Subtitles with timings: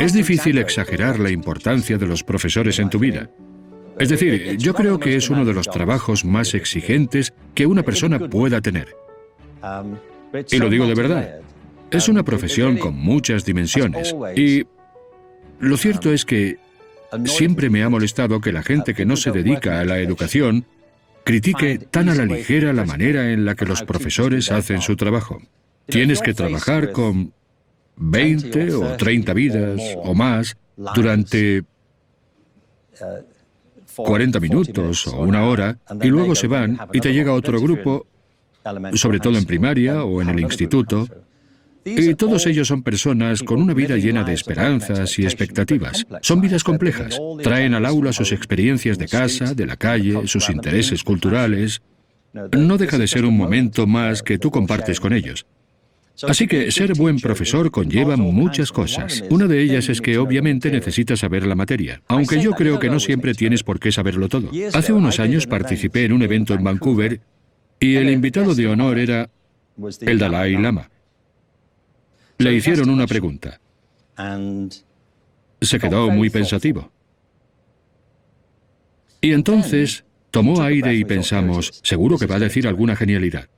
[0.00, 3.30] Es difícil exagerar la importancia de los profesores en tu vida.
[3.98, 8.18] Es decir, yo creo que es uno de los trabajos más exigentes que una persona
[8.18, 8.96] pueda tener.
[10.50, 11.40] Y lo digo de verdad.
[11.90, 14.14] Es una profesión con muchas dimensiones.
[14.36, 14.64] Y
[15.58, 16.58] lo cierto es que
[17.24, 20.64] siempre me ha molestado que la gente que no se dedica a la educación
[21.24, 25.42] critique tan a la ligera la manera en la que los profesores hacen su trabajo.
[25.86, 27.32] Tienes que trabajar con
[27.98, 30.56] 20 o 30 vidas o más
[30.94, 31.64] durante
[33.96, 38.06] 40 minutos o una hora y luego se van y te llega otro grupo,
[38.94, 41.08] sobre todo en primaria o en el instituto,
[41.84, 46.06] y todos ellos son personas con una vida llena de esperanzas y expectativas.
[46.20, 47.18] Son vidas complejas.
[47.42, 51.80] Traen al aula sus experiencias de casa, de la calle, sus intereses culturales.
[52.52, 55.46] No deja de ser un momento más que tú compartes con ellos.
[56.26, 59.22] Así que ser buen profesor conlleva muchas cosas.
[59.30, 62.98] Una de ellas es que obviamente necesitas saber la materia, aunque yo creo que no
[62.98, 64.50] siempre tienes por qué saberlo todo.
[64.72, 67.20] Hace unos años participé en un evento en Vancouver
[67.78, 69.30] y el invitado de honor era
[70.00, 70.90] el Dalai Lama.
[72.38, 73.60] Le hicieron una pregunta.
[75.60, 76.90] Se quedó muy pensativo.
[79.20, 83.48] Y entonces tomó aire y pensamos, seguro que va a decir alguna genialidad.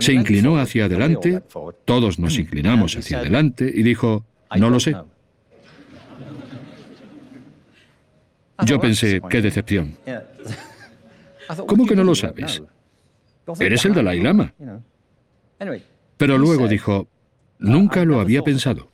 [0.00, 1.42] Se inclinó hacia adelante,
[1.84, 4.24] todos nos inclinamos hacia adelante y dijo,
[4.56, 4.96] no lo sé.
[8.66, 9.96] Yo pensé, qué decepción.
[11.66, 12.62] ¿Cómo que no lo sabes?
[13.58, 14.52] Eres el Dalai Lama.
[16.16, 17.08] Pero luego dijo,
[17.58, 18.90] nunca lo había pensado.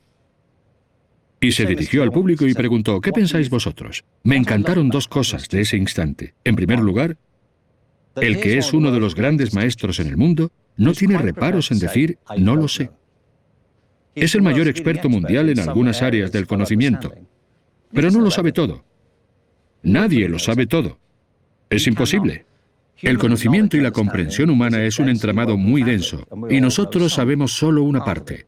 [1.41, 4.04] Y se dirigió al público y preguntó, ¿qué pensáis vosotros?
[4.22, 6.34] Me encantaron dos cosas de ese instante.
[6.44, 7.18] En primer lugar,
[8.16, 11.78] el que es uno de los grandes maestros en el mundo no tiene reparos en
[11.78, 12.91] decir no lo sé.
[14.14, 17.12] Es el mayor experto mundial en algunas áreas del conocimiento,
[17.92, 18.84] pero no lo sabe todo.
[19.82, 20.98] Nadie lo sabe todo.
[21.69, 22.47] Es imposible.
[23.03, 27.82] El conocimiento y la comprensión humana es un entramado muy denso, y nosotros sabemos solo
[27.82, 28.47] una parte.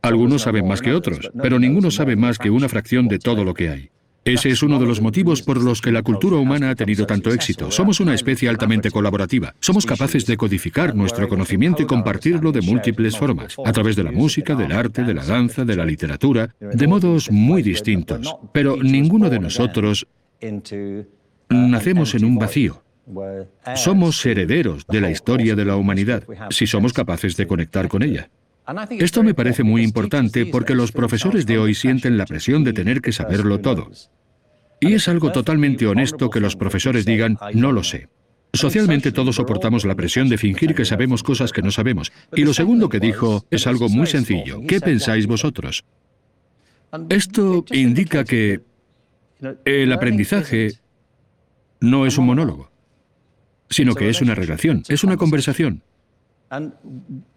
[0.00, 3.52] Algunos saben más que otros, pero ninguno sabe más que una fracción de todo lo
[3.52, 3.90] que hay.
[4.26, 7.32] Ese es uno de los motivos por los que la cultura humana ha tenido tanto
[7.32, 7.70] éxito.
[7.70, 9.54] Somos una especie altamente colaborativa.
[9.60, 14.10] Somos capaces de codificar nuestro conocimiento y compartirlo de múltiples formas, a través de la
[14.10, 18.34] música, del arte, de la danza, de la literatura, de modos muy distintos.
[18.52, 20.08] Pero ninguno de nosotros
[21.48, 22.82] nacemos en un vacío.
[23.76, 28.28] Somos herederos de la historia de la humanidad, si somos capaces de conectar con ella.
[28.98, 33.00] Esto me parece muy importante porque los profesores de hoy sienten la presión de tener
[33.00, 33.90] que saberlo todo.
[34.80, 38.08] Y es algo totalmente honesto que los profesores digan, no lo sé.
[38.52, 42.12] Socialmente todos soportamos la presión de fingir que sabemos cosas que no sabemos.
[42.34, 44.60] Y lo segundo que dijo es algo muy sencillo.
[44.66, 45.84] ¿Qué pensáis vosotros?
[47.08, 48.62] Esto indica que
[49.64, 50.72] el aprendizaje
[51.80, 52.70] no es un monólogo,
[53.68, 55.82] sino que es una relación, es una conversación.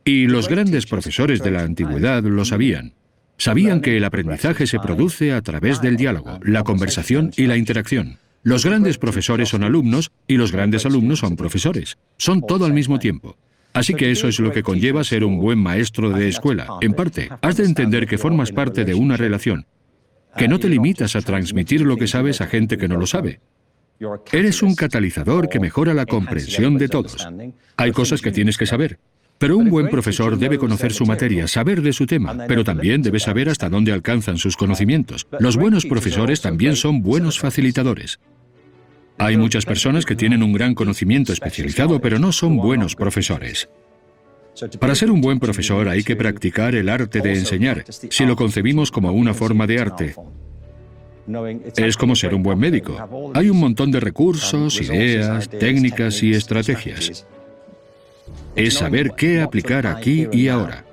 [0.05, 2.93] Y los grandes profesores de la antigüedad lo sabían.
[3.37, 8.19] Sabían que el aprendizaje se produce a través del diálogo, la conversación y la interacción.
[8.43, 11.97] Los grandes profesores son alumnos y los grandes alumnos son profesores.
[12.17, 13.37] Son todo al mismo tiempo.
[13.73, 16.67] Así que eso es lo que conlleva ser un buen maestro de escuela.
[16.81, 19.65] En parte, has de entender que formas parte de una relación,
[20.37, 23.39] que no te limitas a transmitir lo que sabes a gente que no lo sabe.
[24.31, 27.27] Eres un catalizador que mejora la comprensión de todos.
[27.77, 28.99] Hay cosas que tienes que saber.
[29.37, 33.19] Pero un buen profesor debe conocer su materia, saber de su tema, pero también debe
[33.19, 35.27] saber hasta dónde alcanzan sus conocimientos.
[35.39, 38.19] Los buenos profesores también son buenos facilitadores.
[39.17, 43.69] Hay muchas personas que tienen un gran conocimiento especializado, pero no son buenos profesores.
[44.79, 48.91] Para ser un buen profesor hay que practicar el arte de enseñar, si lo concebimos
[48.91, 50.15] como una forma de arte.
[51.75, 53.31] Es como ser un buen médico.
[53.33, 57.25] Hay un montón de recursos, ideas, técnicas y estrategias.
[58.55, 60.85] Es saber qué aplicar aquí y ahora.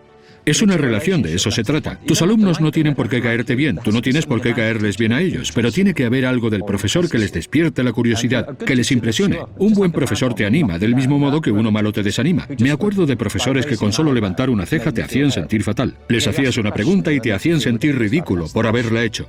[0.47, 1.99] Es una relación, de eso se trata.
[2.07, 5.13] Tus alumnos no tienen por qué caerte bien, tú no tienes por qué caerles bien
[5.13, 8.77] a ellos, pero tiene que haber algo del profesor que les despierte la curiosidad, que
[8.77, 9.41] les impresione.
[9.59, 12.47] Un buen profesor te anima, del mismo modo que uno malo te desanima.
[12.61, 15.97] Me acuerdo de profesores que con solo levantar una ceja te hacían sentir fatal.
[16.09, 19.29] Les hacías una pregunta y te hacían sentir ridículo por haberla hecho.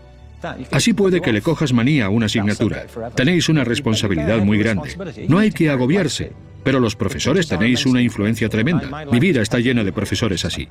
[0.71, 2.85] Así puede que le cojas manía a una asignatura.
[3.15, 4.95] Tenéis una responsabilidad muy grande.
[5.27, 9.05] No hay que agobiarse, pero los profesores tenéis una influencia tremenda.
[9.11, 10.67] Mi vida está llena de profesores así.